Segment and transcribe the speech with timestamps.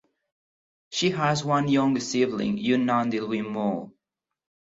[0.89, 3.93] She has one younger sibling Yun Nandi Lwin Moe.